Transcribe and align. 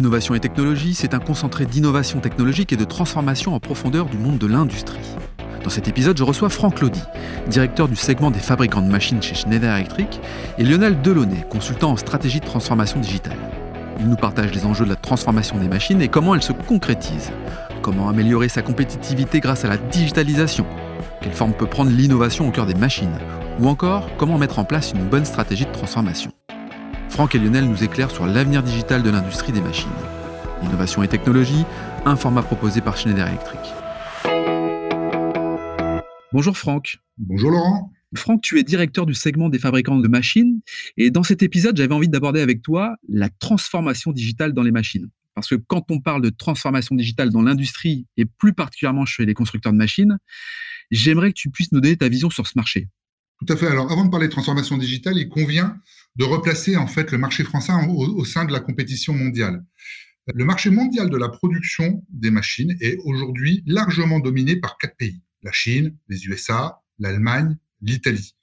Innovation 0.00 0.34
et 0.34 0.40
technologie, 0.40 0.94
c'est 0.94 1.12
un 1.12 1.18
concentré 1.18 1.66
d'innovation 1.66 2.20
technologique 2.20 2.72
et 2.72 2.76
de 2.78 2.86
transformation 2.86 3.54
en 3.54 3.60
profondeur 3.60 4.06
du 4.06 4.16
monde 4.16 4.38
de 4.38 4.46
l'industrie. 4.46 4.98
Dans 5.62 5.68
cet 5.68 5.88
épisode, 5.88 6.16
je 6.16 6.24
reçois 6.24 6.48
Franck 6.48 6.80
Lodi, 6.80 7.02
directeur 7.48 7.86
du 7.86 7.96
segment 7.96 8.30
des 8.30 8.38
fabricants 8.38 8.80
de 8.80 8.90
machines 8.90 9.20
chez 9.20 9.34
Schneider 9.34 9.76
Electric, 9.76 10.22
et 10.56 10.64
Lionel 10.64 11.02
Delaunay, 11.02 11.44
consultant 11.50 11.90
en 11.90 11.98
stratégie 11.98 12.40
de 12.40 12.46
transformation 12.46 12.98
digitale. 12.98 13.36
Ils 13.98 14.08
nous 14.08 14.16
partagent 14.16 14.54
les 14.54 14.64
enjeux 14.64 14.86
de 14.86 14.90
la 14.90 14.96
transformation 14.96 15.58
des 15.58 15.68
machines 15.68 16.00
et 16.00 16.08
comment 16.08 16.34
elles 16.34 16.40
se 16.40 16.54
concrétisent. 16.54 17.32
Comment 17.82 18.08
améliorer 18.08 18.48
sa 18.48 18.62
compétitivité 18.62 19.40
grâce 19.40 19.66
à 19.66 19.68
la 19.68 19.76
digitalisation 19.76 20.64
Quelle 21.20 21.34
forme 21.34 21.52
peut 21.52 21.66
prendre 21.66 21.90
l'innovation 21.90 22.48
au 22.48 22.50
cœur 22.50 22.64
des 22.64 22.72
machines 22.72 23.18
Ou 23.60 23.68
encore, 23.68 24.08
comment 24.16 24.38
mettre 24.38 24.60
en 24.60 24.64
place 24.64 24.92
une 24.94 25.04
bonne 25.04 25.26
stratégie 25.26 25.66
de 25.66 25.72
transformation 25.72 26.29
Franck 27.10 27.34
et 27.34 27.38
Lionel 27.38 27.68
nous 27.68 27.82
éclairent 27.82 28.10
sur 28.10 28.24
l'avenir 28.24 28.62
digital 28.62 29.02
de 29.02 29.10
l'industrie 29.10 29.52
des 29.52 29.60
machines. 29.60 29.90
Innovation 30.62 31.02
et 31.02 31.08
technologie, 31.08 31.64
un 32.06 32.16
format 32.16 32.42
proposé 32.42 32.80
par 32.80 32.96
Schneider 32.96 33.26
Electric. 33.26 33.60
Bonjour 36.32 36.56
Franck. 36.56 36.98
Bonjour 37.18 37.50
Laurent. 37.50 37.92
Franck, 38.14 38.42
tu 38.42 38.58
es 38.58 38.62
directeur 38.62 39.06
du 39.06 39.14
segment 39.14 39.48
des 39.48 39.58
fabricants 39.58 39.98
de 39.98 40.08
machines. 40.08 40.60
Et 40.96 41.10
dans 41.10 41.24
cet 41.24 41.42
épisode, 41.42 41.76
j'avais 41.76 41.94
envie 41.94 42.08
d'aborder 42.08 42.40
avec 42.40 42.62
toi 42.62 42.96
la 43.08 43.28
transformation 43.28 44.12
digitale 44.12 44.52
dans 44.52 44.62
les 44.62 44.72
machines. 44.72 45.08
Parce 45.34 45.48
que 45.48 45.56
quand 45.56 45.90
on 45.90 46.00
parle 46.00 46.22
de 46.22 46.30
transformation 46.30 46.94
digitale 46.94 47.30
dans 47.30 47.42
l'industrie, 47.42 48.06
et 48.16 48.24
plus 48.24 48.52
particulièrement 48.52 49.04
chez 49.04 49.26
les 49.26 49.34
constructeurs 49.34 49.72
de 49.72 49.78
machines, 49.78 50.18
j'aimerais 50.90 51.30
que 51.30 51.38
tu 51.38 51.50
puisses 51.50 51.72
nous 51.72 51.80
donner 51.80 51.96
ta 51.96 52.08
vision 52.08 52.30
sur 52.30 52.46
ce 52.46 52.52
marché. 52.56 52.88
Tout 53.38 53.52
à 53.52 53.56
fait. 53.56 53.66
Alors, 53.66 53.90
avant 53.90 54.04
de 54.04 54.10
parler 54.10 54.26
de 54.26 54.32
transformation 54.32 54.76
digitale, 54.76 55.16
il 55.16 55.28
convient 55.28 55.76
de 56.16 56.24
replacer 56.24 56.76
en 56.76 56.86
fait 56.86 57.12
le 57.12 57.18
marché 57.18 57.44
français 57.44 57.72
au, 57.88 58.24
sein 58.24 58.44
de 58.44 58.52
la 58.52 58.60
compétition 58.60 59.14
mondiale. 59.14 59.64
Le 60.32 60.44
marché 60.44 60.70
mondial 60.70 61.10
de 61.10 61.16
la 61.16 61.28
production 61.28 62.04
des 62.10 62.30
machines 62.30 62.76
est 62.80 62.98
aujourd'hui 63.04 63.62
largement 63.66 64.20
dominé 64.20 64.56
par 64.56 64.76
quatre 64.78 64.96
pays 64.96 65.22
la 65.42 65.52
Chine, 65.52 65.96
les 66.08 66.26
USA, 66.26 66.82
l'Allemagne, 66.98 67.56
l'Italie. 67.80 68.34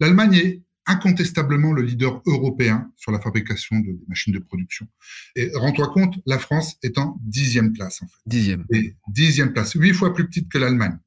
L'Allemagne 0.00 0.34
est 0.34 0.62
incontestablement 0.86 1.72
le 1.72 1.82
leader 1.82 2.22
européen 2.26 2.90
sur 2.96 3.12
la 3.12 3.20
fabrication 3.20 3.78
de 3.78 4.00
machines 4.08 4.32
de 4.32 4.38
production. 4.38 4.88
Et 5.36 5.50
rends-toi 5.54 5.88
compte, 5.88 6.14
la 6.26 6.38
France 6.38 6.76
est 6.82 6.98
en 6.98 7.18
dixième 7.20 7.72
place 7.72 8.02
en 8.02 8.06
fait. 8.06 8.16
Dixième. 8.26 8.64
Et 8.72 8.96
dixième 9.08 9.52
place, 9.52 9.72
huit 9.74 9.92
fois 9.92 10.14
plus 10.14 10.26
petite 10.26 10.50
que 10.50 10.58
l'Allemagne. 10.58 10.98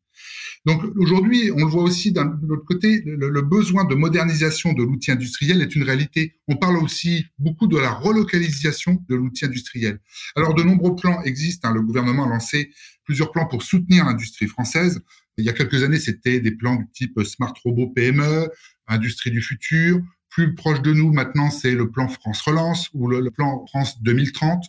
Donc 0.65 0.81
aujourd'hui, 0.95 1.51
on 1.51 1.59
le 1.59 1.65
voit 1.65 1.83
aussi 1.83 2.11
d'un 2.11 2.39
autre 2.49 2.65
côté, 2.65 3.03
le, 3.05 3.41
besoin 3.41 3.83
de 3.83 3.95
modernisation 3.95 4.73
de 4.73 4.83
l'outil 4.83 5.11
industriel 5.11 5.61
est 5.61 5.75
une 5.75 5.83
réalité. 5.83 6.35
On 6.47 6.55
parle 6.55 6.77
aussi 6.77 7.25
beaucoup 7.37 7.67
de 7.67 7.77
la 7.77 7.91
relocalisation 7.91 9.03
de 9.09 9.15
l'outil 9.15 9.45
industriel. 9.45 9.99
Alors 10.35 10.53
de 10.53 10.63
nombreux 10.63 10.95
plans 10.95 11.21
existent. 11.23 11.69
Hein. 11.69 11.73
Le 11.73 11.81
gouvernement 11.81 12.25
a 12.25 12.29
lancé 12.29 12.71
plusieurs 13.03 13.31
plans 13.31 13.45
pour 13.45 13.61
soutenir 13.61 14.05
l'industrie 14.05 14.47
française. 14.47 15.01
Il 15.37 15.45
y 15.45 15.49
a 15.49 15.53
quelques 15.53 15.83
années, 15.83 15.99
c'était 15.99 16.39
des 16.39 16.51
plans 16.51 16.75
du 16.75 16.87
type 16.93 17.21
Smart 17.23 17.53
Robot 17.65 17.87
PME, 17.87 18.49
Industrie 18.87 19.31
du 19.31 19.41
futur. 19.41 20.01
Plus 20.29 20.55
proche 20.55 20.81
de 20.81 20.93
nous 20.93 21.11
maintenant, 21.11 21.51
c'est 21.51 21.75
le 21.75 21.91
plan 21.91 22.07
France 22.07 22.41
Relance 22.41 22.89
ou 22.93 23.07
le, 23.07 23.29
plan 23.29 23.65
France 23.67 24.01
2030. 24.01 24.63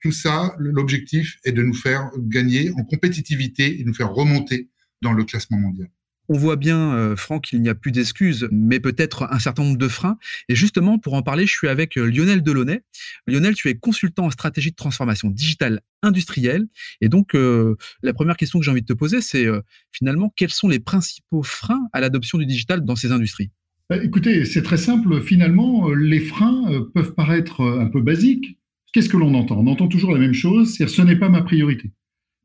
Tout 0.00 0.12
ça, 0.12 0.56
l'objectif 0.58 1.38
est 1.44 1.52
de 1.52 1.62
nous 1.62 1.74
faire 1.74 2.10
gagner 2.18 2.70
en 2.72 2.82
compétitivité 2.84 3.80
et 3.80 3.84
nous 3.84 3.94
faire 3.94 4.12
remonter 4.12 4.70
dans 5.04 5.12
le 5.12 5.22
classement 5.22 5.58
mondial. 5.58 5.88
On 6.28 6.38
voit 6.38 6.56
bien, 6.56 6.94
euh, 6.94 7.16
Franck, 7.16 7.44
qu'il 7.44 7.60
n'y 7.60 7.68
a 7.68 7.74
plus 7.74 7.92
d'excuses, 7.92 8.48
mais 8.50 8.80
peut-être 8.80 9.28
un 9.30 9.38
certain 9.38 9.62
nombre 9.62 9.76
de 9.76 9.88
freins. 9.88 10.16
Et 10.48 10.54
justement, 10.54 10.98
pour 10.98 11.12
en 11.14 11.22
parler, 11.22 11.44
je 11.44 11.52
suis 11.52 11.68
avec 11.68 11.98
euh, 11.98 12.06
Lionel 12.06 12.42
Delaunay. 12.42 12.82
Lionel, 13.26 13.54
tu 13.54 13.68
es 13.68 13.74
consultant 13.74 14.24
en 14.24 14.30
stratégie 14.30 14.70
de 14.70 14.76
transformation 14.76 15.28
digitale 15.28 15.82
industrielle. 16.02 16.66
Et 17.02 17.10
donc, 17.10 17.34
euh, 17.34 17.76
la 18.02 18.14
première 18.14 18.38
question 18.38 18.58
que 18.58 18.64
j'ai 18.64 18.70
envie 18.70 18.80
de 18.80 18.86
te 18.86 18.94
poser, 18.94 19.20
c'est 19.20 19.46
finalement, 19.92 20.32
quels 20.34 20.50
sont 20.50 20.68
les 20.68 20.80
principaux 20.80 21.42
freins 21.42 21.86
à 21.92 22.00
l'adoption 22.00 22.38
du 22.38 22.46
digital 22.46 22.84
dans 22.84 22.96
ces 22.96 23.12
industries? 23.12 23.50
Écoutez, 23.90 24.46
c'est 24.46 24.62
très 24.62 24.78
simple. 24.78 25.20
Finalement, 25.20 25.90
les 25.90 26.20
freins 26.20 26.86
peuvent 26.94 27.14
paraître 27.14 27.60
un 27.60 27.86
peu 27.86 28.00
basiques. 28.00 28.58
Qu'est-ce 28.94 29.10
que 29.10 29.18
l'on 29.18 29.34
entend? 29.34 29.58
On 29.58 29.66
entend 29.66 29.88
toujours 29.88 30.12
la 30.12 30.18
même 30.18 30.32
chose, 30.32 30.72
c'est-à-dire 30.72 30.94
ce 30.94 31.02
n'est 31.02 31.16
pas 31.16 31.28
ma 31.28 31.42
priorité. 31.42 31.92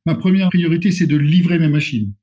Ma 0.05 0.15
première 0.15 0.49
priorité, 0.49 0.91
c'est 0.91 1.07
de 1.07 1.15
livrer 1.15 1.59
mes 1.59 1.69
machines. 1.69 2.13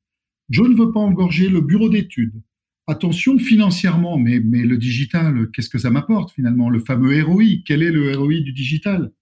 Je 0.50 0.62
ne 0.62 0.76
veux 0.76 0.92
pas 0.92 1.00
engorger 1.00 1.48
le 1.48 1.60
bureau 1.60 1.88
d'études. 1.88 2.40
Attention 2.86 3.36
financièrement, 3.38 4.16
mais, 4.16 4.38
le 4.38 4.76
digital, 4.76 5.50
qu'est-ce 5.50 5.68
que 5.68 5.78
ça 5.78 5.90
m'apporte 5.90 6.32
finalement? 6.32 6.70
Le 6.70 6.78
fameux 6.78 7.20
ROI, 7.22 7.62
quel 7.64 7.82
est 7.82 7.90
le 7.90 8.16
ROI 8.16 8.40
du 8.40 8.52
digital? 8.52 9.12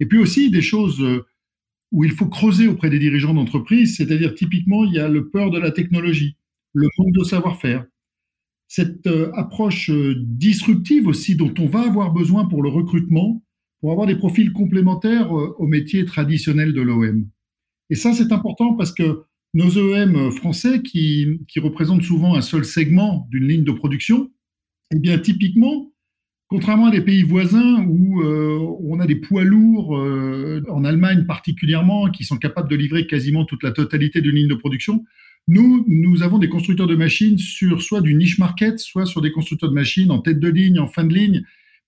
Et 0.00 0.06
puis 0.06 0.18
aussi 0.18 0.50
des 0.50 0.62
choses 0.62 1.00
euh, 1.00 1.24
où 1.92 2.04
il 2.04 2.10
faut 2.10 2.26
creuser 2.26 2.66
auprès 2.66 2.90
des 2.90 2.98
dirigeants 2.98 3.32
d'entreprise, 3.32 3.96
c'est-à-dire 3.96 4.34
typiquement, 4.34 4.84
il 4.84 4.94
y 4.94 4.98
a 4.98 5.08
le 5.08 5.28
peur 5.30 5.50
de 5.50 5.58
la 5.58 5.70
technologie, 5.70 6.36
le 6.74 6.88
manque 6.98 7.12
de 7.12 7.22
savoir-faire, 7.22 7.86
cette 8.66 9.06
euh, 9.06 9.30
approche 9.34 9.88
euh, 9.90 10.16
disruptive 10.18 11.06
aussi 11.06 11.36
dont 11.36 11.54
on 11.60 11.66
va 11.66 11.82
avoir 11.82 12.12
besoin 12.12 12.46
pour 12.46 12.64
le 12.64 12.70
recrutement, 12.70 13.44
pour 13.80 13.92
avoir 13.92 14.08
des 14.08 14.16
profils 14.16 14.52
complémentaires 14.52 15.30
au 15.30 15.66
métier 15.66 16.04
traditionnel 16.06 16.72
de 16.72 16.80
l'OM. 16.80 17.28
Et 17.90 17.94
ça, 17.94 18.12
c'est 18.12 18.32
important 18.32 18.74
parce 18.74 18.92
que 18.92 19.26
nos 19.56 19.70
EM 19.70 20.30
français, 20.32 20.82
qui, 20.82 21.40
représentent 21.56 22.02
souvent 22.02 22.34
un 22.34 22.42
seul 22.42 22.64
segment 22.66 23.26
d'une 23.30 23.48
ligne 23.48 23.64
de 23.64 23.72
production, 23.72 24.30
eh 24.94 24.98
bien, 24.98 25.18
typiquement, 25.18 25.92
contrairement 26.48 26.88
à 26.88 26.90
des 26.90 27.00
pays 27.00 27.22
voisins 27.22 27.82
où 27.88 28.20
euh, 28.20 28.58
on 28.80 29.00
a 29.00 29.06
des 29.06 29.16
poids 29.16 29.44
lourds, 29.44 29.96
euh, 29.96 30.62
en 30.68 30.84
Allemagne 30.84 31.24
particulièrement, 31.24 32.10
qui 32.10 32.24
sont 32.24 32.36
capables 32.36 32.68
de 32.68 32.76
livrer 32.76 33.06
quasiment 33.06 33.46
toute 33.46 33.62
la 33.62 33.72
totalité 33.72 34.20
d'une 34.20 34.34
ligne 34.34 34.48
de 34.48 34.54
production, 34.54 35.04
nous, 35.48 35.86
nous 35.88 36.22
avons 36.22 36.38
des 36.38 36.50
constructeurs 36.50 36.86
de 36.86 36.96
machines 36.96 37.38
sur 37.38 37.80
soit 37.80 38.02
du 38.02 38.14
niche 38.14 38.38
market, 38.38 38.78
soit 38.78 39.06
sur 39.06 39.22
des 39.22 39.32
constructeurs 39.32 39.70
de 39.70 39.74
machines 39.74 40.10
en 40.10 40.18
tête 40.18 40.38
de 40.38 40.48
ligne, 40.48 40.78
en 40.78 40.86
fin 40.86 41.04
de 41.04 41.14
ligne. 41.14 41.44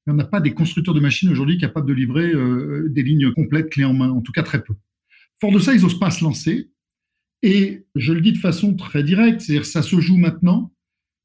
Mais 0.07 0.15
on 0.15 0.17
n'a 0.17 0.25
pas 0.25 0.41
des 0.41 0.55
constructeurs 0.55 0.95
de 0.95 1.01
machines 1.01 1.29
aujourd'hui 1.29 1.59
capables 1.59 1.87
de 1.87 1.93
livrer 1.93 2.33
euh, 2.33 2.89
des 2.89 3.03
lignes 3.03 3.31
complètes 3.33 3.69
clés 3.69 3.85
en 3.85 3.93
main, 3.93 4.09
en 4.09 4.23
tout 4.23 4.33
cas 4.33 4.43
très 4.43 4.63
peu. 4.63 4.75
Fort 5.39 5.53
de 5.53 5.59
ça, 5.59 5.75
ils 5.75 5.83
n'osent 5.83 5.99
pas 5.99 6.11
se 6.11 6.25
lancer. 6.25 6.71
Et 7.43 7.87
je 7.95 8.13
le 8.13 8.21
dis 8.21 8.33
de 8.33 8.39
façon 8.39 8.75
très 8.75 9.03
directe, 9.03 9.41
c'est-à-dire 9.41 9.67
ça 9.67 9.83
se 9.83 10.01
joue 10.01 10.17
maintenant. 10.17 10.73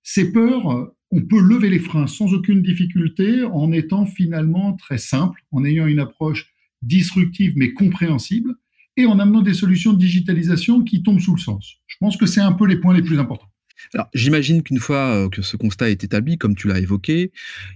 Ces 0.04 0.32
peurs, 0.32 0.94
on 1.12 1.22
peut 1.22 1.42
lever 1.42 1.70
les 1.70 1.80
freins 1.80 2.08
sans 2.08 2.34
aucune 2.34 2.62
difficulté 2.62 3.44
en 3.44 3.72
étant 3.72 4.06
finalement 4.06 4.74
très 4.74 4.98
simple, 4.98 5.42
en 5.52 5.64
ayant 5.64 5.88
une 5.88 6.00
approche 6.00 6.54
disruptive 6.82 7.54
mais 7.56 7.74
compréhensible 7.74 8.56
et 8.98 9.06
en 9.06 9.20
amenant 9.20 9.42
des 9.42 9.54
solutions 9.54 9.94
de 9.94 10.00
digitalisation 10.00 10.84
qui 10.84 11.02
tombent 11.02 11.20
sous 11.20 11.36
le 11.36 11.42
sens. 11.42 11.78
Je 11.88 11.98
pense 12.00 12.18
que 12.18 12.26
c'est 12.26 12.42
un 12.42 12.52
peu 12.52 12.68
les 12.68 12.78
points 12.78 12.94
les 12.94 13.02
plus 13.02 13.20
importants. 13.20 13.48
Alors, 13.94 14.08
j'imagine 14.14 14.64
qu'une 14.64 14.80
fois 14.80 15.16
euh, 15.16 15.30
que 15.30 15.42
ce 15.42 15.58
constat 15.58 15.90
est 15.90 16.04
établi, 16.04 16.38
comme 16.38 16.56
tu 16.56 16.68
l'as 16.68 16.80
évoqué, 16.80 17.32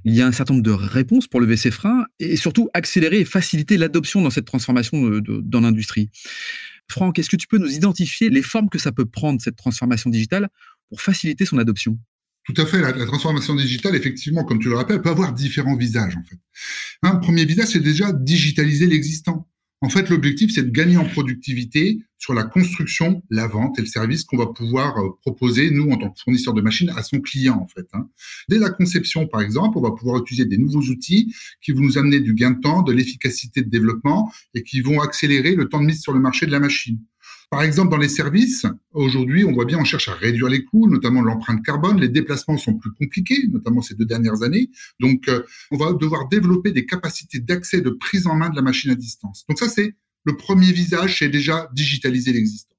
il 0.05 0.13
y 0.13 0.21
a 0.21 0.27
un 0.27 0.31
certain 0.31 0.53
nombre 0.53 0.65
de 0.65 0.71
réponses 0.71 1.27
pour 1.27 1.41
lever 1.41 1.57
ces 1.57 1.71
freins 1.71 2.05
et 2.19 2.37
surtout 2.37 2.69
accélérer 2.73 3.19
et 3.19 3.25
faciliter 3.25 3.77
l'adoption 3.77 4.21
dans 4.21 4.29
cette 4.29 4.45
transformation 4.45 5.19
dans 5.19 5.61
l'industrie. 5.61 6.09
Franck, 6.89 7.19
est-ce 7.19 7.29
que 7.29 7.35
tu 7.35 7.47
peux 7.47 7.57
nous 7.57 7.73
identifier 7.73 8.29
les 8.29 8.41
formes 8.41 8.69
que 8.69 8.79
ça 8.79 8.91
peut 8.91 9.05
prendre, 9.05 9.41
cette 9.41 9.55
transformation 9.55 10.09
digitale, 10.09 10.49
pour 10.89 11.01
faciliter 11.01 11.45
son 11.45 11.57
adoption? 11.57 11.97
Tout 12.47 12.53
à 12.61 12.65
fait. 12.65 12.79
La, 12.79 12.93
transformation 13.05 13.55
digitale, 13.55 13.95
effectivement, 13.95 14.45
comme 14.45 14.59
tu 14.59 14.69
le 14.69 14.75
rappelles, 14.75 15.01
peut 15.01 15.09
avoir 15.09 15.33
différents 15.33 15.75
visages, 15.75 16.15
en 16.15 16.23
fait. 16.23 16.37
Un 17.03 17.17
premier 17.17 17.43
visage, 17.43 17.69
c'est 17.69 17.81
déjà 17.81 18.13
digitaliser 18.13 18.87
l'existant. 18.87 19.49
En 19.81 19.89
fait, 19.89 20.09
l'objectif, 20.09 20.53
c'est 20.53 20.63
de 20.63 20.71
gagner 20.71 20.97
en 20.97 21.05
productivité 21.05 21.99
sur 22.17 22.33
la 22.33 22.43
construction, 22.43 23.23
la 23.29 23.47
vente 23.47 23.77
et 23.79 23.81
le 23.81 23.87
service 23.87 24.23
qu'on 24.23 24.37
va 24.37 24.47
pouvoir 24.47 24.97
euh, 24.97 25.09
proposer, 25.21 25.69
nous, 25.71 25.89
en 25.91 25.97
tant 25.97 26.09
que 26.09 26.19
fournisseur 26.19 26.53
de 26.53 26.61
machines, 26.61 26.91
à 26.95 27.03
son 27.03 27.19
client, 27.19 27.59
en 27.61 27.67
fait. 27.67 27.87
Hein. 27.93 28.09
Dès 28.49 28.57
la 28.57 28.69
conception, 28.69 29.27
par 29.27 29.41
exemple, 29.41 29.77
on 29.77 29.81
va 29.81 29.91
pouvoir 29.91 30.21
utiliser 30.21 30.45
des 30.45 30.57
nouveaux 30.57 30.81
outils 30.81 31.33
qui 31.61 31.71
vont 31.71 31.81
nous 31.81 31.97
amener 31.97 32.19
du 32.19 32.33
gain 32.33 32.51
de 32.51 32.59
temps, 32.59 32.81
de 32.81 32.91
l'efficacité 32.91 33.61
de 33.61 33.69
développement 33.69 34.31
et 34.53 34.63
qui 34.63 34.81
vont 34.81 35.01
accélérer 35.01 35.55
le 35.55 35.69
temps 35.69 35.79
de 35.79 35.85
mise 35.85 36.01
sur 36.01 36.13
le 36.13 36.19
marché 36.19 36.45
de 36.45 36.51
la 36.51 36.59
machine. 36.59 36.99
Par 37.49 37.61
exemple, 37.61 37.91
dans 37.91 37.97
les 37.97 38.09
services, 38.09 38.65
aujourd'hui, 38.91 39.45
on 39.45 39.53
voit 39.53 39.63
bien, 39.63 39.77
on 39.79 39.85
cherche 39.85 40.09
à 40.09 40.13
réduire 40.13 40.49
les 40.49 40.65
coûts, 40.65 40.89
notamment 40.89 41.21
l'empreinte 41.21 41.63
carbone. 41.63 41.97
Les 41.97 42.09
déplacements 42.09 42.57
sont 42.57 42.73
plus 42.73 42.91
compliqués, 42.91 43.47
notamment 43.49 43.81
ces 43.81 43.95
deux 43.95 44.05
dernières 44.05 44.43
années. 44.43 44.69
Donc, 44.99 45.29
euh, 45.29 45.43
on 45.71 45.77
va 45.77 45.93
devoir 45.93 46.27
développer 46.27 46.73
des 46.73 46.85
capacités 46.85 47.39
d'accès, 47.39 47.79
de 47.79 47.89
prise 47.89 48.27
en 48.27 48.35
main 48.35 48.49
de 48.49 48.55
la 48.55 48.61
machine 48.61 48.91
à 48.91 48.95
distance. 48.95 49.45
Donc 49.47 49.59
ça, 49.59 49.69
c'est 49.69 49.95
le 50.27 50.35
premier 50.35 50.73
visage, 50.73 51.19
c'est 51.19 51.29
déjà 51.29 51.69
digitaliser 51.73 52.33
l'existant. 52.33 52.75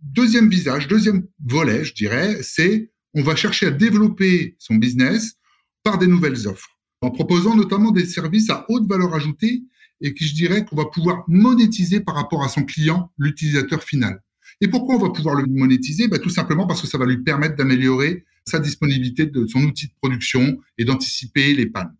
Deuxième 0.00 0.48
visage, 0.48 0.86
deuxième 0.86 1.26
volet, 1.44 1.84
je 1.84 1.92
dirais, 1.92 2.38
c'est 2.42 2.92
on 3.14 3.22
va 3.22 3.34
chercher 3.34 3.66
à 3.66 3.70
développer 3.72 4.54
son 4.60 4.76
business 4.76 5.38
par 5.82 5.98
des 5.98 6.06
nouvelles 6.06 6.46
offres, 6.46 6.78
en 7.00 7.10
proposant 7.10 7.56
notamment 7.56 7.90
des 7.90 8.06
services 8.06 8.48
à 8.48 8.64
haute 8.68 8.88
valeur 8.88 9.12
ajoutée 9.12 9.64
et 10.00 10.14
qui, 10.14 10.28
je 10.28 10.34
dirais, 10.36 10.64
qu'on 10.64 10.76
va 10.76 10.84
pouvoir 10.84 11.24
monétiser 11.26 11.98
par 11.98 12.14
rapport 12.14 12.44
à 12.44 12.48
son 12.48 12.62
client, 12.62 13.10
l'utilisateur 13.18 13.82
final. 13.82 14.22
Et 14.60 14.68
pourquoi 14.68 14.94
on 14.94 15.00
va 15.00 15.10
pouvoir 15.10 15.34
le 15.34 15.46
monétiser? 15.46 16.06
Bah, 16.06 16.20
Tout 16.20 16.30
simplement 16.30 16.68
parce 16.68 16.80
que 16.80 16.86
ça 16.86 16.96
va 16.96 17.06
lui 17.06 17.18
permettre 17.24 17.56
d'améliorer 17.56 18.24
sa 18.44 18.60
disponibilité 18.60 19.26
de 19.26 19.46
son 19.48 19.64
outil 19.64 19.88
de 19.88 19.94
production 20.00 20.60
et 20.78 20.84
d'anticiper 20.84 21.54
les 21.54 21.66
pannes. 21.66 21.92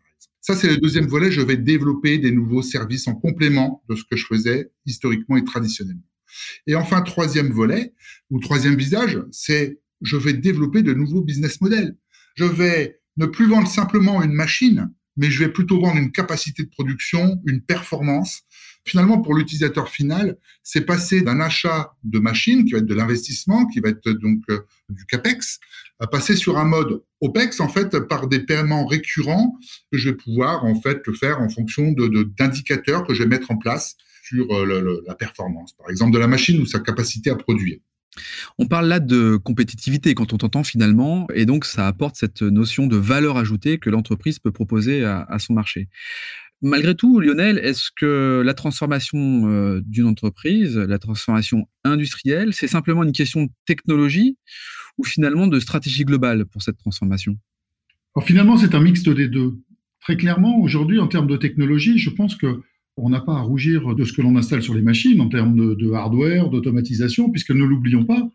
Ça, 0.48 0.56
c'est 0.56 0.68
le 0.68 0.78
deuxième 0.78 1.06
volet. 1.06 1.30
Je 1.30 1.42
vais 1.42 1.58
développer 1.58 2.16
des 2.16 2.30
nouveaux 2.30 2.62
services 2.62 3.06
en 3.06 3.14
complément 3.14 3.84
de 3.90 3.94
ce 3.94 4.02
que 4.10 4.16
je 4.16 4.24
faisais 4.24 4.70
historiquement 4.86 5.36
et 5.36 5.44
traditionnellement. 5.44 6.08
Et 6.66 6.74
enfin, 6.74 7.02
troisième 7.02 7.52
volet 7.52 7.92
ou 8.30 8.40
troisième 8.40 8.74
visage, 8.74 9.18
c'est 9.30 9.78
je 10.00 10.16
vais 10.16 10.32
développer 10.32 10.82
de 10.82 10.94
nouveaux 10.94 11.20
business 11.20 11.60
models. 11.60 11.98
Je 12.34 12.46
vais 12.46 12.98
ne 13.18 13.26
plus 13.26 13.46
vendre 13.46 13.68
simplement 13.68 14.22
une 14.22 14.32
machine, 14.32 14.90
mais 15.18 15.30
je 15.30 15.44
vais 15.44 15.52
plutôt 15.52 15.82
vendre 15.82 15.98
une 15.98 16.12
capacité 16.12 16.62
de 16.62 16.70
production, 16.70 17.42
une 17.44 17.60
performance. 17.60 18.40
Finalement, 18.88 19.20
pour 19.20 19.34
l'utilisateur 19.34 19.88
final, 19.88 20.36
c'est 20.62 20.80
passer 20.80 21.20
d'un 21.20 21.40
achat 21.40 21.92
de 22.04 22.18
machine, 22.18 22.64
qui 22.64 22.72
va 22.72 22.78
être 22.78 22.86
de 22.86 22.94
l'investissement, 22.94 23.66
qui 23.66 23.80
va 23.80 23.90
être 23.90 24.10
donc 24.10 24.40
euh, 24.50 24.60
du 24.88 25.04
CAPEX, 25.04 25.60
à 26.00 26.06
passer 26.06 26.36
sur 26.36 26.58
un 26.58 26.64
mode 26.64 27.02
OPEX, 27.20 27.60
en 27.60 27.68
fait, 27.68 27.98
par 28.00 28.28
des 28.28 28.40
paiements 28.40 28.86
récurrents 28.86 29.58
que 29.92 29.98
je 29.98 30.10
vais 30.10 30.16
pouvoir, 30.16 30.64
en 30.64 30.80
fait, 30.80 31.06
le 31.06 31.12
faire 31.12 31.40
en 31.40 31.48
fonction 31.48 31.92
d'indicateurs 32.38 33.02
de, 33.02 33.08
que 33.08 33.14
je 33.14 33.22
vais 33.22 33.28
mettre 33.28 33.50
en 33.50 33.58
place 33.58 33.96
sur 34.24 34.50
euh, 34.54 35.02
la 35.06 35.14
performance, 35.14 35.74
par 35.74 35.90
exemple, 35.90 36.12
de 36.12 36.18
la 36.18 36.26
machine 36.26 36.60
ou 36.60 36.66
sa 36.66 36.80
capacité 36.80 37.30
à 37.30 37.36
produire. 37.36 37.78
On 38.58 38.66
parle 38.66 38.86
là 38.86 39.00
de 39.00 39.36
compétitivité 39.36 40.14
quand 40.14 40.32
on 40.32 40.38
t'entend 40.38 40.64
finalement, 40.64 41.26
et 41.34 41.46
donc 41.46 41.64
ça 41.64 41.86
apporte 41.86 42.16
cette 42.16 42.42
notion 42.42 42.86
de 42.86 42.96
valeur 42.96 43.36
ajoutée 43.36 43.78
que 43.78 43.90
l'entreprise 43.90 44.38
peut 44.38 44.52
proposer 44.52 45.04
à, 45.04 45.36
son 45.38 45.54
marché. 45.54 45.88
Malgré 46.60 46.94
tout, 46.94 47.20
Lionel, 47.20 47.58
est-ce 47.58 47.90
que 47.94 48.42
la 48.44 48.54
transformation 48.54 49.48
euh, 49.48 49.80
d'une 49.86 50.06
entreprise, 50.06 50.76
la 50.76 50.98
transformation 50.98 51.68
industrielle, 51.84 52.52
c'est 52.52 52.66
simplement 52.66 53.04
une 53.04 53.12
question 53.12 53.44
de 53.44 53.50
technologie 53.64 54.36
ou 54.98 55.04
finalement 55.04 55.46
de 55.46 55.60
stratégie 55.60 56.04
globale 56.04 56.46
pour 56.46 56.62
cette 56.62 56.76
transformation? 56.76 57.36
Finalement, 58.22 58.56
c'est 58.56 58.74
un 58.74 58.80
mixte 58.80 59.08
des 59.08 59.28
deux. 59.28 59.54
Très 60.00 60.16
clairement, 60.16 60.58
aujourd'hui, 60.60 60.98
en 60.98 61.06
termes 61.06 61.28
de 61.28 61.36
technologie, 61.36 61.98
je 61.98 62.10
pense 62.10 62.34
que 62.34 62.62
on 62.96 63.10
n'a 63.10 63.20
pas 63.20 63.34
à 63.34 63.40
rougir 63.40 63.94
de 63.94 64.04
ce 64.04 64.12
que 64.12 64.22
l'on 64.22 64.36
installe 64.36 64.62
sur 64.62 64.74
les 64.74 64.82
machines 64.82 65.20
en 65.20 65.28
termes 65.28 65.76
de, 65.76 65.92
hardware, 65.92 66.50
d'automatisation, 66.50 67.30
puisque 67.30 67.50
ne 67.50 67.64
l'oublions 67.64 68.04
pas, 68.04 68.28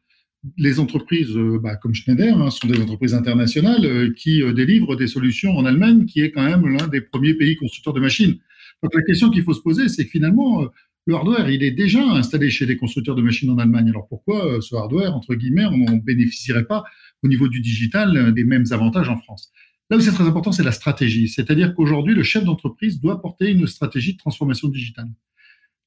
les 0.58 0.80
entreprises 0.80 1.36
euh, 1.36 1.60
bah, 1.62 1.76
comme 1.76 1.94
Schneider 1.94 2.38
hein, 2.38 2.50
sont 2.50 2.68
des 2.68 2.80
entreprises 2.82 3.14
internationales 3.14 3.86
euh, 3.86 4.14
qui 4.16 4.42
euh, 4.42 4.54
délivrent 4.54 4.96
des 4.96 5.08
solutions 5.08 5.56
en 5.56 5.66
Allemagne, 5.66 6.06
qui 6.06 6.22
est 6.22 6.32
quand 6.32 6.44
même 6.44 6.68
l'un 6.68 6.88
des 6.88 7.02
premiers 7.02 7.34
pays 7.34 7.56
constructeurs 7.56 7.94
de 7.94 8.02
machines. 8.02 8.38
Donc 8.82 8.94
la 8.94 9.02
question 9.02 9.30
qu'il 9.30 9.44
faut 9.44 9.54
se 9.54 9.62
poser, 9.62 9.88
c'est 9.88 10.04
que 10.06 10.12
finalement, 10.12 10.68
le 11.06 11.16
hardware, 11.16 11.50
il 11.50 11.64
est 11.64 11.72
déjà 11.72 12.04
installé 12.04 12.50
chez 12.50 12.66
des 12.66 12.76
constructeurs 12.76 13.16
de 13.16 13.22
machines 13.22 13.50
en 13.50 13.58
Allemagne. 13.58 13.90
Alors 13.90 14.08
pourquoi 14.10 14.60
ce 14.60 14.76
hardware, 14.76 15.16
entre 15.16 15.36
guillemets, 15.36 15.66
on 15.66 15.78
ne 15.78 16.02
bénéficierait 16.02 16.66
pas 16.66 16.84
au 17.24 17.30
niveau 17.30 17.48
du 17.48 17.62
digital 17.62 18.34
des 18.34 18.44
mêmes 18.44 18.66
avantages 18.72 19.08
en 19.08 19.16
France? 19.16 19.54
Là 19.90 19.96
où 19.96 20.02
c'est 20.02 20.12
très 20.12 20.26
important, 20.26 20.52
c'est 20.52 20.64
la 20.64 20.74
stratégie. 20.74 21.30
C'est-à-dire 21.30 21.76
qu'aujourd'hui, 21.76 22.14
le 22.14 22.24
chef 22.24 22.44
d'entreprise 22.44 23.00
doit 23.00 23.22
porter 23.22 23.52
une 23.52 23.68
stratégie 23.68 24.14
de 24.14 24.18
transformation 24.18 24.68
digitale. 24.68 25.08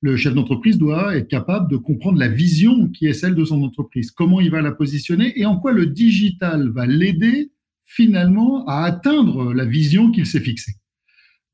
Le 0.06 0.16
chef 0.16 0.34
d'entreprise 0.34 0.78
doit 0.78 1.16
être 1.16 1.26
capable 1.26 1.68
de 1.68 1.76
comprendre 1.76 2.16
la 2.20 2.28
vision 2.28 2.88
qui 2.90 3.06
est 3.06 3.12
celle 3.12 3.34
de 3.34 3.44
son 3.44 3.60
entreprise, 3.64 4.12
comment 4.12 4.40
il 4.40 4.52
va 4.52 4.62
la 4.62 4.70
positionner 4.70 5.36
et 5.36 5.46
en 5.46 5.58
quoi 5.58 5.72
le 5.72 5.84
digital 5.84 6.68
va 6.68 6.86
l'aider 6.86 7.50
finalement 7.84 8.64
à 8.68 8.84
atteindre 8.84 9.52
la 9.52 9.64
vision 9.64 10.12
qu'il 10.12 10.24
s'est 10.24 10.38
fixée. 10.38 10.74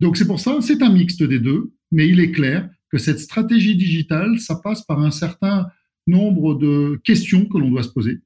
Donc 0.00 0.18
c'est 0.18 0.26
pour 0.26 0.38
ça, 0.38 0.58
c'est 0.60 0.82
un 0.82 0.92
mixte 0.92 1.22
des 1.22 1.38
deux, 1.38 1.72
mais 1.92 2.06
il 2.06 2.20
est 2.20 2.30
clair 2.30 2.68
que 2.90 2.98
cette 2.98 3.20
stratégie 3.20 3.74
digitale, 3.74 4.38
ça 4.38 4.60
passe 4.62 4.82
par 4.82 5.00
un 5.00 5.10
certain 5.10 5.68
nombre 6.06 6.54
de 6.54 7.00
questions 7.04 7.46
que 7.46 7.56
l'on 7.56 7.70
doit 7.70 7.84
se 7.84 7.88
poser. 7.88 8.18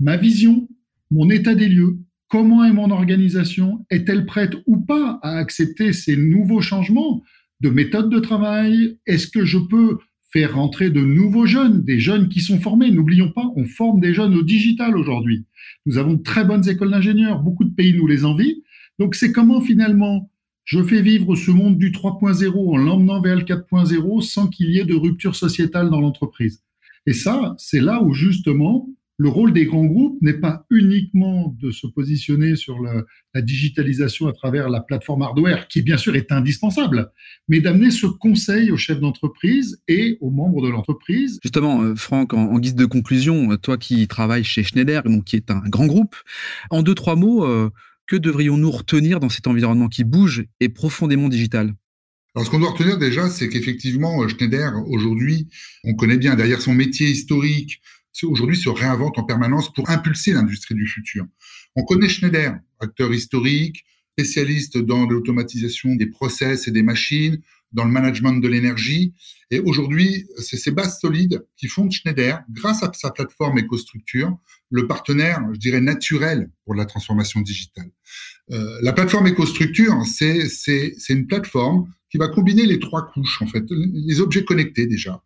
Ma 0.00 0.16
vision, 0.16 0.68
mon 1.12 1.30
état 1.30 1.54
des 1.54 1.68
lieux, 1.68 1.98
Comment 2.30 2.62
est 2.62 2.74
mon 2.74 2.90
organisation 2.90 3.86
Est-elle 3.88 4.26
prête 4.26 4.52
ou 4.66 4.76
pas 4.76 5.18
à 5.22 5.38
accepter 5.38 5.94
ces 5.94 6.14
nouveaux 6.14 6.60
changements 6.60 7.22
de 7.60 7.70
méthode 7.70 8.10
de 8.10 8.18
travail? 8.18 8.98
Est-ce 9.06 9.26
que 9.26 9.44
je 9.44 9.58
peux 9.58 9.98
faire 10.30 10.54
rentrer 10.54 10.90
de 10.90 11.00
nouveaux 11.00 11.46
jeunes, 11.46 11.82
des 11.82 11.98
jeunes 11.98 12.28
qui 12.28 12.40
sont 12.40 12.60
formés? 12.60 12.90
N'oublions 12.90 13.30
pas, 13.30 13.50
on 13.56 13.64
forme 13.64 14.00
des 14.00 14.14
jeunes 14.14 14.34
au 14.34 14.42
digital 14.42 14.96
aujourd'hui. 14.96 15.46
Nous 15.86 15.98
avons 15.98 16.14
de 16.14 16.22
très 16.22 16.44
bonnes 16.44 16.68
écoles 16.68 16.90
d'ingénieurs, 16.90 17.40
beaucoup 17.40 17.64
de 17.64 17.74
pays 17.74 17.94
nous 17.94 18.06
les 18.06 18.24
envient. 18.24 18.62
Donc 18.98 19.14
c'est 19.14 19.32
comment 19.32 19.60
finalement 19.60 20.30
je 20.64 20.82
fais 20.82 21.00
vivre 21.00 21.34
ce 21.34 21.50
monde 21.50 21.78
du 21.78 21.92
3.0 21.92 22.74
en 22.74 22.76
l'emmenant 22.76 23.22
vers 23.22 23.36
le 23.36 23.42
4.0 23.42 24.20
sans 24.20 24.48
qu'il 24.48 24.70
y 24.70 24.78
ait 24.78 24.84
de 24.84 24.94
rupture 24.94 25.34
sociétale 25.34 25.88
dans 25.88 26.00
l'entreprise? 26.00 26.62
Et 27.06 27.14
ça, 27.14 27.54
c'est 27.58 27.80
là 27.80 28.02
où 28.02 28.12
justement 28.12 28.86
le 29.18 29.28
rôle 29.28 29.52
des 29.52 29.66
grands 29.66 29.84
groupes 29.84 30.16
n'est 30.22 30.38
pas 30.38 30.64
uniquement 30.70 31.54
de 31.60 31.72
se 31.72 31.88
positionner 31.88 32.54
sur 32.54 32.78
la, 32.80 33.04
digitalisation 33.42 34.26
à 34.26 34.32
travers 34.32 34.68
la 34.68 34.80
plateforme 34.80 35.22
hardware, 35.22 35.68
qui 35.68 35.80
bien 35.80 35.96
sûr 35.96 36.16
est 36.16 36.32
indispensable, 36.32 37.12
mais 37.46 37.60
d'amener 37.60 37.92
ce 37.92 38.06
conseil 38.06 38.72
aux 38.72 38.76
chefs 38.76 38.98
d'entreprise 38.98 39.80
et 39.86 40.18
aux 40.20 40.30
membres 40.30 40.60
de 40.60 40.68
l'entreprise. 40.68 41.38
Justement, 41.44 41.82
euh, 41.82 41.94
Franck, 41.94 42.34
en, 42.34 42.58
guise 42.58 42.74
de 42.74 42.84
conclusion, 42.84 43.52
euh, 43.52 43.56
toi 43.56 43.76
qui 43.76 44.08
travailles 44.08 44.42
chez 44.42 44.64
Schneider, 44.64 45.04
donc 45.04 45.24
qui 45.24 45.36
est 45.36 45.52
un 45.52 45.62
grand 45.66 45.86
groupe, 45.86 46.16
en 46.70 46.82
deux, 46.82 46.96
trois 46.96 47.14
mots, 47.14 47.44
euh, 47.44 47.70
que 48.08 48.16
devrions-nous 48.16 48.72
retenir 48.72 49.20
dans 49.20 49.28
cet 49.28 49.46
environnement 49.46 49.88
qui 49.88 50.02
bouge 50.02 50.44
et 50.58 50.68
profondément 50.68 51.28
digital? 51.28 51.74
Alors, 52.34 52.44
ce 52.44 52.50
qu'on 52.50 52.58
doit 52.58 52.70
retenir 52.70 52.98
déjà, 52.98 53.28
c'est 53.30 53.48
qu'effectivement, 53.48 54.26
Schneider, 54.28 54.72
aujourd'hui, 54.88 55.48
on 55.84 55.94
connaît 55.94 56.18
bien 56.18 56.34
derrière 56.34 56.60
son 56.60 56.74
métier 56.74 57.08
historique, 57.08 57.80
aujourd'hui 58.22 58.56
se 58.56 58.68
réinvente 58.68 59.18
en 59.18 59.24
permanence 59.24 59.72
pour 59.72 59.88
impulser 59.90 60.32
l'industrie 60.32 60.74
du 60.74 60.86
futur. 60.86 61.26
On 61.76 61.84
connaît 61.84 62.08
Schneider, 62.08 62.58
acteur 62.80 63.12
historique, 63.12 63.84
spécialiste 64.12 64.78
dans 64.78 65.06
l'automatisation 65.06 65.94
des 65.94 66.06
process 66.06 66.66
et 66.66 66.72
des 66.72 66.82
machines, 66.82 67.40
dans 67.72 67.84
le 67.84 67.90
management 67.90 68.40
de 68.40 68.48
l'énergie. 68.48 69.14
Et 69.50 69.60
aujourd'hui, 69.60 70.26
c'est 70.38 70.56
ces 70.56 70.70
bases 70.70 70.98
solides 71.00 71.44
qui 71.56 71.68
font 71.68 71.86
de 71.86 71.92
Schneider, 71.92 72.42
grâce 72.50 72.82
à 72.82 72.90
sa 72.94 73.10
plateforme 73.10 73.58
EcoStructure, 73.58 74.36
le 74.70 74.86
partenaire, 74.86 75.42
je 75.52 75.58
dirais, 75.58 75.80
naturel 75.80 76.50
pour 76.64 76.74
la 76.74 76.84
transformation 76.84 77.40
digitale. 77.40 77.90
Euh, 78.50 78.78
la 78.82 78.92
plateforme 78.92 79.28
EcoStructure, 79.28 80.04
c'est, 80.04 80.92
une 81.08 81.26
plateforme 81.26 81.92
qui 82.10 82.18
va 82.18 82.28
combiner 82.28 82.66
les 82.66 82.78
trois 82.78 83.06
couches, 83.06 83.42
en 83.42 83.46
fait, 83.46 83.64
les 83.70 84.20
objets 84.20 84.44
connectés 84.44 84.86
déjà, 84.86 85.22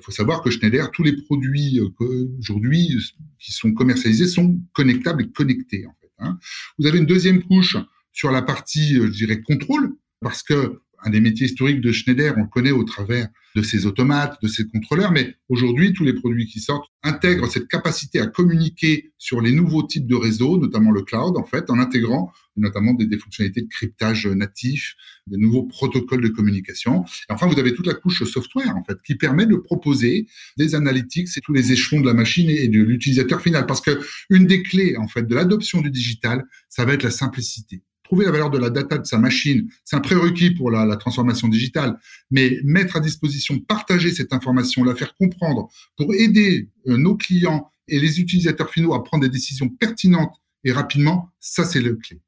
il 0.00 0.04
faut 0.04 0.12
savoir 0.12 0.42
que 0.42 0.50
Schneider, 0.50 0.90
tous 0.92 1.02
les 1.02 1.16
produits 1.16 1.80
euh, 1.80 2.36
aujourd'hui 2.38 2.96
qui 3.38 3.52
sont 3.52 3.72
commercialisés 3.72 4.26
sont 4.26 4.60
connectables 4.72 5.24
et 5.24 5.30
connectés. 5.30 5.86
Hein. 6.18 6.38
Vous 6.78 6.86
avez 6.86 6.98
une 6.98 7.06
deuxième 7.06 7.42
couche 7.42 7.76
sur 8.12 8.30
la 8.30 8.42
partie, 8.42 8.98
euh, 8.98 9.06
je 9.06 9.12
dirais, 9.12 9.40
contrôle, 9.40 9.94
parce 10.20 10.42
que 10.42 10.80
un 11.02 11.10
des 11.10 11.20
métiers 11.20 11.46
historiques 11.46 11.80
de 11.80 11.92
Schneider, 11.92 12.34
on 12.36 12.42
le 12.42 12.48
connaît 12.48 12.70
au 12.70 12.84
travers 12.84 13.28
de 13.54 13.62
ses 13.62 13.86
automates, 13.86 14.40
de 14.42 14.48
ses 14.48 14.66
contrôleurs, 14.66 15.12
mais 15.12 15.34
aujourd'hui, 15.48 15.92
tous 15.92 16.04
les 16.04 16.12
produits 16.12 16.46
qui 16.46 16.60
sortent 16.60 16.90
intègrent 17.02 17.48
cette 17.50 17.68
capacité 17.68 18.20
à 18.20 18.26
communiquer 18.26 19.12
sur 19.18 19.40
les 19.40 19.52
nouveaux 19.52 19.82
types 19.82 20.06
de 20.06 20.14
réseaux, 20.14 20.58
notamment 20.58 20.90
le 20.90 21.02
cloud, 21.02 21.36
en 21.36 21.44
fait, 21.44 21.70
en 21.70 21.78
intégrant 21.78 22.32
notamment 22.56 22.94
des, 22.94 23.18
fonctionnalités 23.18 23.62
de 23.62 23.68
cryptage 23.68 24.26
natif, 24.26 24.96
des 25.26 25.36
nouveaux 25.36 25.64
protocoles 25.64 26.22
de 26.22 26.28
communication. 26.28 27.04
Et 27.28 27.32
enfin, 27.32 27.46
vous 27.46 27.58
avez 27.58 27.74
toute 27.74 27.86
la 27.86 27.94
couche 27.94 28.24
software, 28.24 28.76
en 28.76 28.84
fait, 28.84 29.00
qui 29.02 29.14
permet 29.14 29.46
de 29.46 29.56
proposer 29.56 30.26
des 30.56 30.74
analytics 30.74 31.28
et 31.36 31.40
tous 31.40 31.52
les 31.52 31.72
échelons 31.72 32.00
de 32.00 32.06
la 32.06 32.14
machine 32.14 32.50
et 32.50 32.68
de 32.68 32.80
l'utilisateur 32.80 33.40
final. 33.40 33.66
Parce 33.66 33.80
que 33.80 34.00
une 34.30 34.46
des 34.46 34.62
clés, 34.62 34.96
en 34.96 35.08
fait, 35.08 35.22
de 35.22 35.34
l'adoption 35.34 35.80
du 35.80 35.90
digital, 35.90 36.44
ça 36.68 36.84
va 36.84 36.94
être 36.94 37.02
la 37.02 37.10
simplicité 37.10 37.82
trouver 38.06 38.24
la 38.24 38.30
valeur 38.30 38.50
de 38.50 38.58
la 38.58 38.70
data 38.70 38.98
de 38.98 39.06
sa 39.06 39.18
machine, 39.18 39.68
c'est 39.84 39.96
un 39.96 40.00
prérequis 40.00 40.52
pour 40.52 40.70
la, 40.70 40.96
transformation 40.96 41.48
digitale, 41.48 41.98
mais 42.30 42.60
mettre 42.64 42.96
à 42.96 43.00
disposition, 43.00 43.58
partager 43.58 44.12
cette 44.12 44.32
information, 44.32 44.84
la 44.84 44.94
faire 44.94 45.14
comprendre 45.14 45.68
pour 45.96 46.14
aider 46.14 46.70
euh, 46.86 46.96
nos 46.96 47.16
clients 47.16 47.70
et 47.88 47.98
les 48.00 48.20
utilisateurs 48.20 48.70
finaux 48.70 48.94
à 48.94 49.04
prendre 49.04 49.24
des 49.24 49.28
décisions 49.28 49.68
pertinentes 49.68 50.34
et 50.64 50.72
rapidement, 50.72 51.30
ça 51.40 51.64
c'est 51.64 51.80
le 51.80 51.96
clé. 51.96 52.20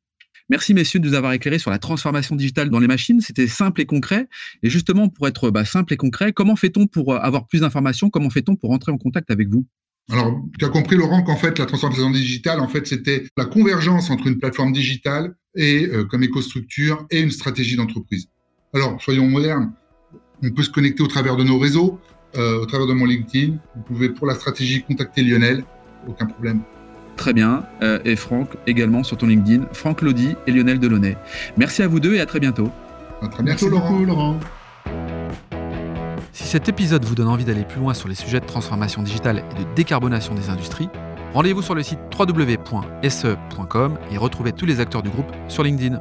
Merci 0.50 0.73
messieurs 0.73 0.99
de 0.99 1.06
nous 1.06 1.14
avoir 1.14 1.32
éclairé 1.32 1.58
sur 1.58 1.70
la 1.70 1.78
transformation 1.78 2.35
digitale 2.35 2.70
dans 2.70 2.78
les 2.78 2.87
machines. 2.87 3.20
C'était 3.20 3.47
simple 3.47 3.82
et 3.82 3.87
concret. 3.87 4.28
Et 4.62 4.70
justement, 4.70 5.08
pour 5.08 5.28
être 5.28 5.50
bah, 5.50 5.66
simple 5.66 5.92
et 5.92 5.97
concret, 5.97 6.32
comment 6.32 6.56
fait-on 6.56 6.87
pour 6.87 7.12
euh, 7.12 7.18
avoir 7.18 7.47
plus 7.47 7.61
d'informations? 7.61 8.08
Comment 8.08 8.30
fait-on 8.30 8.56
pour 8.56 8.70
entrer 8.70 8.90
en 8.90 8.97
contact 8.97 9.30
avec 9.30 9.49
vous? 9.49 9.66
Alors, 10.11 10.41
tu 10.59 10.65
as 10.65 10.69
compris, 10.71 10.97
Laurent, 10.97 11.23
qu'en 11.23 11.37
fait, 11.37 11.59
la 11.59 11.67
transformation 11.67 12.11
digitale, 12.11 12.61
en 12.61 12.69
fait, 12.69 12.87
c'était 12.87 13.25
la 13.37 13.45
convergence 13.45 14.11
entre 14.11 14.27
une 14.27 14.38
plateforme 14.38 14.73
digitale 14.73 15.35
et 15.55 15.87
euh, 15.87 16.05
comme 16.05 16.23
écostructure 16.23 17.07
et 17.11 17.21
une 17.21 17.31
stratégie 17.31 17.77
d'entreprise. 17.77 18.29
Alors, 18.73 19.00
soyons 19.03 19.27
modernes. 19.27 19.73
On 20.43 20.50
peut 20.50 20.62
se 20.62 20.71
connecter 20.71 21.03
au 21.03 21.09
travers 21.09 21.37
de 21.37 21.45
nos 21.45 21.59
réseaux, 21.59 22.00
euh, 22.37 22.62
au 22.62 22.67
travers 22.67 22.87
de 22.87 22.95
mon 22.95 23.05
LinkedIn. 23.05 23.57
Vous 23.77 23.83
pouvez, 23.83 24.09
pour 24.09 24.27
la 24.27 24.35
stratégie, 24.35 24.83
contacter 24.83 25.23
Lionel. 25.23 25.65
Aucun 26.07 26.27
problème. 26.27 26.62
Très 27.17 27.35
bien. 27.35 27.65
Euh, 27.83 27.99
et 28.05 28.17
Franck 28.17 28.50
également 28.67 29.03
sur 29.03 29.19
ton 29.19 29.27
LinkedIn. 29.27 29.67
Franck 29.73 30.00
Lodi 30.00 30.37
et 30.47 30.53
Lionel 30.53 30.79
Delaunay. 30.79 31.19
Merci 31.59 31.83
à 31.83 31.88
vous 31.88 32.00
deux 32.00 32.15
et 32.15 32.21
à 32.21 32.27
très 32.27 32.41
bientôt. 32.41 32.71
À 33.21 33.29
très 33.29 33.43
bientôt, 33.43 33.69
Laurent. 33.69 33.99
Laurent. 33.99 34.41
Si 36.38 36.45
cet 36.45 36.68
épisode 36.68 37.04
vous 37.04 37.16
donne 37.16 37.26
envie 37.26 37.45
d'aller 37.45 37.64
plus 37.64 37.80
loin 37.80 37.95
sur 37.95 38.07
les 38.07 38.14
sujets 38.14 38.38
de 38.38 38.47
transformation 38.47 39.02
digitale 39.02 39.42
et 39.50 39.64
de 39.64 39.75
décarbonation 39.75 40.35
des 40.35 40.50
industries, 40.50 40.88
rendez-vous 41.35 41.62
sur 41.62 41.75
le 41.75 41.83
site 41.83 41.99
www.se.com 42.16 43.99
et 44.12 44.18
retrouvez 44.18 44.52
tous 44.52 44.64
les 44.64 44.78
acteurs 44.78 45.02
du 45.02 45.11
groupe 45.11 45.26
sur 45.49 45.64
LinkedIn. 45.64 46.00